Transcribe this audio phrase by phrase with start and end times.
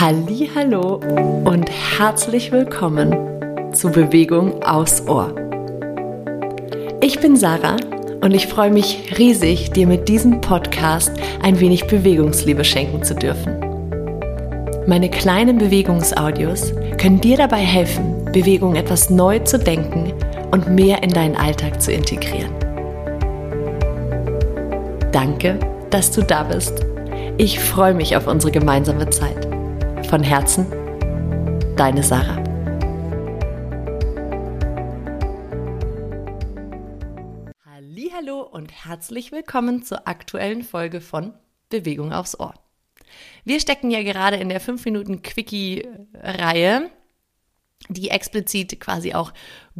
[0.00, 1.00] Hallo
[1.44, 1.68] und
[1.98, 5.34] herzlich willkommen zu Bewegung aus Ohr.
[7.00, 7.74] Ich bin Sarah
[8.20, 11.10] und ich freue mich riesig, dir mit diesem Podcast
[11.42, 13.58] ein wenig Bewegungsliebe schenken zu dürfen.
[14.86, 20.12] Meine kleinen Bewegungsaudios können dir dabei helfen, Bewegung etwas neu zu denken
[20.52, 22.52] und mehr in deinen Alltag zu integrieren.
[25.10, 25.58] Danke,
[25.90, 26.86] dass du da bist.
[27.36, 29.57] Ich freue mich auf unsere gemeinsame Zeit.
[30.08, 30.66] Von Herzen,
[31.76, 32.42] deine Sarah.
[38.16, 41.34] Hallo und herzlich willkommen zur aktuellen Folge von
[41.68, 42.54] Bewegung aufs Ohr.
[43.44, 46.90] Wir stecken ja gerade in der 5 Minuten Quickie-Reihe,
[47.88, 49.32] die explizit quasi auch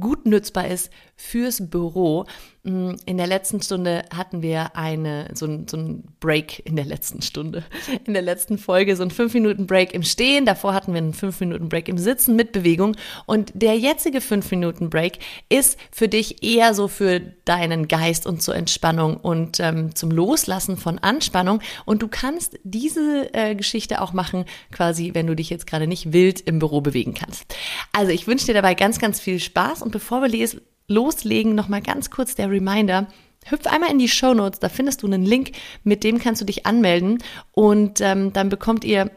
[0.00, 2.26] gut nützbar ist fürs Büro.
[2.62, 6.84] Mm, in der letzten Stunde hatten wir eine, so ein, so ein Break in der
[6.84, 7.64] letzten Stunde.
[8.04, 10.44] In der letzten Folge so ein 5-Minuten-Break im Stehen.
[10.44, 12.96] Davor hatten wir einen 5-Minuten-Break im Sitzen mit Bewegung.
[13.24, 19.16] Und der jetzige 5-Minuten-Break ist für dich eher so für deinen Geist und zur Entspannung
[19.16, 21.60] und ähm, zum Loslassen von Anspannung.
[21.84, 26.12] Und du kannst diese äh, Geschichte auch machen, quasi, wenn du dich jetzt gerade nicht
[26.12, 27.54] wild im Büro bewegen kannst.
[27.92, 30.48] Also ich wünsche dir dabei ganz, ganz viel Spaß und bevor wir
[30.88, 33.06] loslegen, nochmal ganz kurz der Reminder.
[33.44, 35.52] Hüpf einmal in die Show Notes, da findest du einen Link,
[35.84, 39.12] mit dem kannst du dich anmelden und ähm, dann bekommt ihr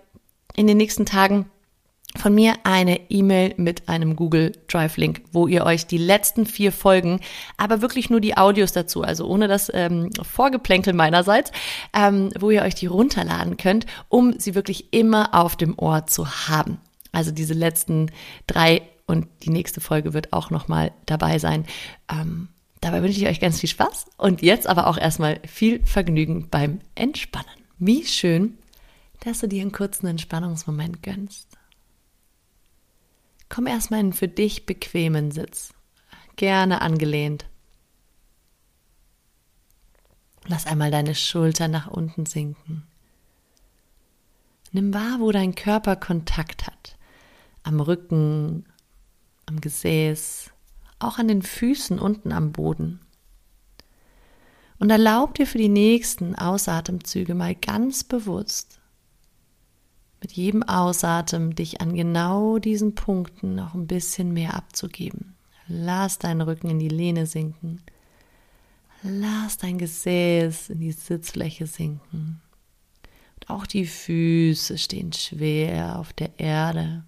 [0.55, 1.49] in den nächsten Tagen
[2.15, 6.71] von mir eine E-Mail mit einem Google Drive Link, wo ihr euch die letzten vier
[6.71, 7.19] Folgen,
[7.57, 11.51] aber wirklich nur die Audios dazu, also ohne das ähm, Vorgeplänkel meinerseits,
[11.95, 16.29] ähm, wo ihr euch die runterladen könnt, um sie wirklich immer auf dem Ohr zu
[16.47, 16.77] haben.
[17.11, 18.11] Also diese letzten
[18.45, 21.65] drei und die nächste Folge wird auch nochmal dabei sein.
[22.11, 26.49] Ähm, dabei wünsche ich euch ganz viel Spaß und jetzt aber auch erstmal viel Vergnügen
[26.49, 27.49] beim Entspannen.
[27.79, 28.57] Wie schön,
[29.21, 31.47] dass du dir einen kurzen Entspannungsmoment gönnst.
[33.49, 35.73] Komm erstmal in einen für dich bequemen Sitz,
[36.35, 37.47] gerne angelehnt.
[40.45, 42.83] Lass einmal deine Schultern nach unten sinken.
[44.71, 46.97] Nimm wahr, wo dein Körper Kontakt hat.
[47.63, 48.65] Am Rücken,
[49.49, 50.51] am Gesäß,
[50.99, 53.01] auch an den Füßen unten am Boden.
[54.79, 58.79] Und erlaub dir für die nächsten Ausatemzüge mal ganz bewusst
[60.21, 65.35] mit jedem Ausatmen dich an genau diesen Punkten noch ein bisschen mehr abzugeben.
[65.67, 67.81] Lass deinen Rücken in die Lehne sinken.
[69.03, 72.41] Lass dein Gesäß in die Sitzfläche sinken.
[73.35, 77.05] Und auch die Füße stehen schwer auf der Erde.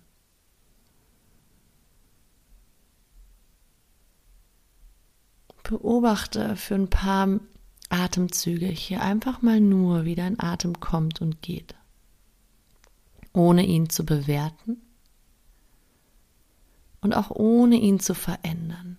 [5.72, 7.40] Beobachte für ein paar
[7.88, 11.76] Atemzüge hier einfach mal nur, wie dein Atem kommt und geht,
[13.32, 14.82] ohne ihn zu bewerten
[17.00, 18.98] und auch ohne ihn zu verändern.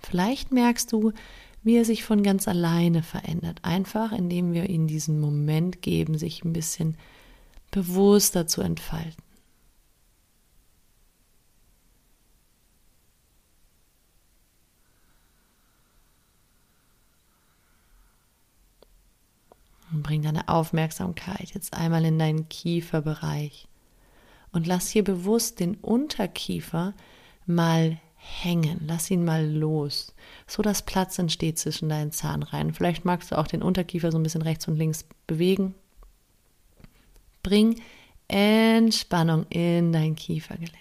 [0.00, 1.12] Vielleicht merkst du,
[1.62, 6.44] wie er sich von ganz alleine verändert, einfach indem wir ihm diesen Moment geben, sich
[6.44, 6.96] ein bisschen
[7.70, 9.22] bewusster zu entfalten.
[19.92, 23.66] Und bring deine Aufmerksamkeit jetzt einmal in deinen Kieferbereich
[24.52, 26.94] und lass hier bewusst den Unterkiefer
[27.46, 28.82] mal hängen.
[28.86, 30.14] Lass ihn mal los,
[30.46, 32.74] so dass Platz entsteht zwischen deinen Zahnreihen.
[32.74, 35.74] Vielleicht magst du auch den Unterkiefer so ein bisschen rechts und links bewegen.
[37.42, 37.80] Bring
[38.28, 40.76] Entspannung in dein Kiefergelenk.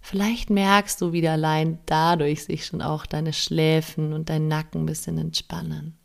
[0.00, 4.86] Vielleicht merkst du, wie allein dadurch sich schon auch deine Schläfen und dein Nacken ein
[4.86, 5.96] bisschen entspannen.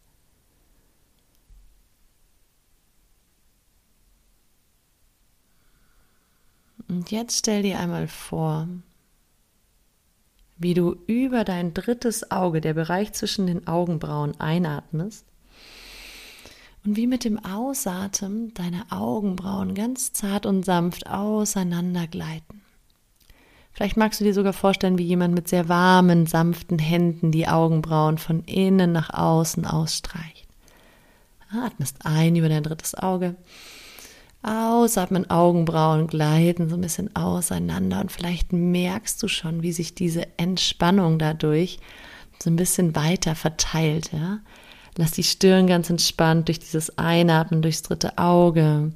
[6.92, 8.68] Und jetzt stell dir einmal vor,
[10.58, 15.26] wie du über dein drittes Auge, der Bereich zwischen den Augenbrauen, einatmest
[16.84, 22.62] und wie mit dem Ausatmen deine Augenbrauen ganz zart und sanft auseinandergleiten.
[23.72, 28.18] Vielleicht magst du dir sogar vorstellen, wie jemand mit sehr warmen, sanften Händen die Augenbrauen
[28.18, 30.46] von innen nach außen ausstreicht.
[31.54, 33.38] Atmest ein über dein drittes Auge
[34.44, 40.28] Ausatmen, Augenbrauen gleiten so ein bisschen auseinander und vielleicht merkst du schon, wie sich diese
[40.38, 41.80] Entspannung dadurch
[42.42, 44.40] so ein bisschen weiter verteilt, ja.
[44.98, 48.92] Lass die Stirn ganz entspannt durch dieses Einatmen durchs dritte Auge.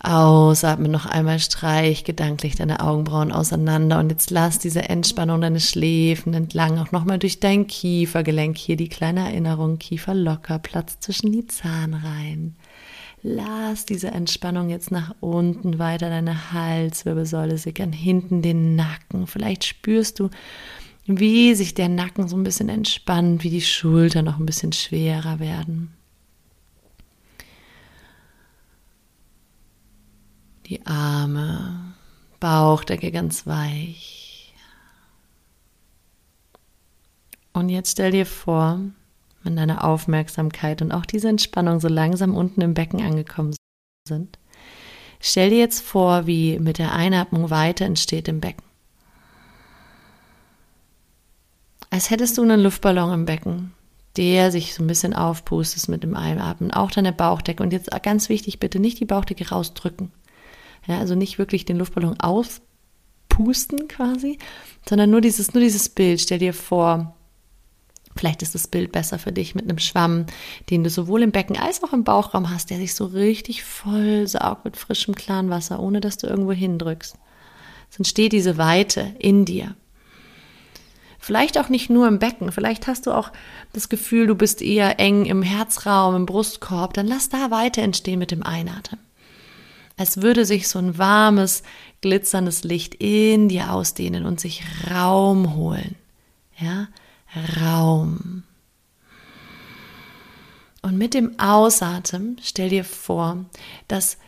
[0.00, 6.32] Ausatmen noch einmal streich gedanklich deine Augenbrauen auseinander und jetzt lass diese Entspannung deine Schläfen
[6.34, 11.48] entlang auch nochmal durch dein Kiefergelenk hier die kleine Erinnerung Kiefer locker Platz zwischen die
[11.48, 12.54] Zahnreihen.
[13.22, 19.26] Lass diese Entspannung jetzt nach unten weiter deine Halswirbelsäule sickern, hinten den Nacken.
[19.26, 20.30] Vielleicht spürst du,
[21.06, 25.40] wie sich der Nacken so ein bisschen entspannt, wie die Schultern noch ein bisschen schwerer
[25.40, 25.94] werden.
[30.66, 31.94] Die Arme,
[32.40, 34.54] Bauchdecke ganz weich.
[37.54, 38.80] Und jetzt stell dir vor,
[39.48, 43.54] wenn deine Aufmerksamkeit und auch diese Entspannung so langsam unten im Becken angekommen
[44.06, 44.38] sind,
[45.20, 48.62] stell dir jetzt vor, wie mit der Einatmung weiter entsteht im Becken.
[51.88, 53.72] Als hättest du einen Luftballon im Becken,
[54.18, 57.62] der sich so ein bisschen aufpustet mit dem Einatmen, auch deine Bauchdecke.
[57.62, 60.12] Und jetzt ganz wichtig, bitte nicht die Bauchdecke rausdrücken.
[60.86, 64.38] Ja, also nicht wirklich den Luftballon auspusten quasi,
[64.86, 66.20] sondern nur dieses, nur dieses Bild.
[66.20, 67.14] Stell dir vor,
[68.18, 70.26] Vielleicht ist das Bild besser für dich mit einem Schwamm,
[70.70, 74.26] den du sowohl im Becken als auch im Bauchraum hast, der sich so richtig voll
[74.26, 77.14] saugt mit frischem, klaren Wasser, ohne dass du irgendwo hindrückst.
[77.88, 79.76] Es entsteht diese Weite in dir.
[81.20, 83.30] Vielleicht auch nicht nur im Becken, vielleicht hast du auch
[83.72, 88.18] das Gefühl, du bist eher eng im Herzraum, im Brustkorb, dann lass da Weite entstehen
[88.18, 89.00] mit dem Einatmen.
[89.96, 91.62] Als würde sich so ein warmes,
[92.00, 95.94] glitzerndes Licht in dir ausdehnen und sich Raum holen.
[96.58, 96.88] Ja,
[97.60, 97.77] Raum.
[100.98, 103.44] Mit dem Ausatmen stell dir vor,
[103.86, 104.18] dass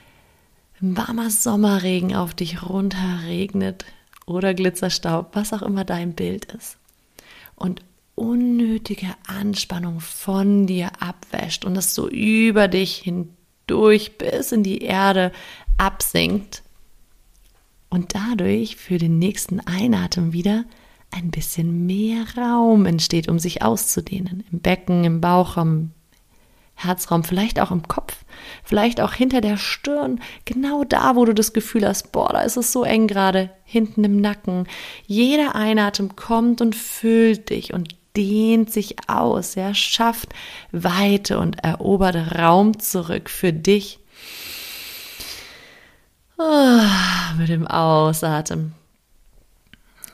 [0.81, 3.85] ein warmer Sommerregen auf dich runterregnet
[4.25, 6.79] oder Glitzerstaub, was auch immer dein Bild ist.
[7.57, 7.83] Und
[8.15, 15.33] unnötige Anspannung von dir abwäscht und das so über dich hindurch bis in die Erde
[15.77, 16.63] absinkt
[17.89, 20.65] und dadurch für den nächsten Einatmen wieder
[21.11, 24.45] ein bisschen mehr Raum entsteht, um sich auszudehnen.
[24.53, 25.91] Im Becken, im Bauchraum,
[26.83, 28.17] Herzraum, vielleicht auch im Kopf,
[28.65, 32.57] vielleicht auch hinter der Stirn, genau da, wo du das Gefühl hast, boah, da ist
[32.57, 34.67] es so eng gerade, hinten im Nacken.
[35.07, 40.31] Jeder Einatem kommt und füllt dich und dehnt sich aus, ja, schafft
[40.73, 43.99] Weite und erobert Raum zurück für dich.
[46.39, 48.75] Oh, mit dem Ausatmen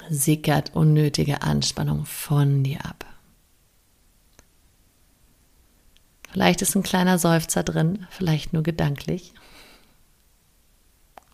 [0.08, 3.04] sickert unnötige Anspannung von dir ab.
[6.36, 9.32] Vielleicht ist ein kleiner Seufzer drin, vielleicht nur gedanklich.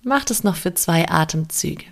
[0.04, 1.87] Macht es noch für zwei Atemzüge.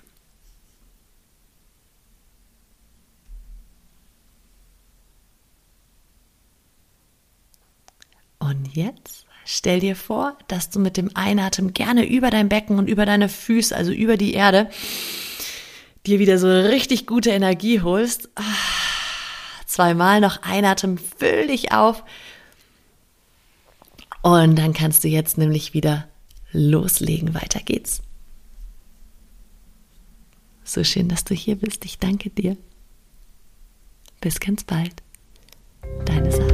[8.39, 12.89] Und jetzt stell dir vor, dass du mit dem Einatmen gerne über dein Becken und
[12.89, 14.71] über deine Füße, also über die Erde,
[16.06, 18.29] dir wieder so richtig gute Energie holst.
[18.37, 18.45] Ah,
[19.67, 22.05] zweimal noch einatmen, füll dich auf.
[24.22, 26.08] Und dann kannst du jetzt nämlich wieder
[26.52, 27.34] loslegen.
[27.34, 28.02] Weiter geht's.
[30.64, 31.84] So schön, dass du hier bist.
[31.84, 32.56] Ich danke dir.
[34.20, 35.02] Bis ganz bald.
[36.05, 36.50] Deine Sache.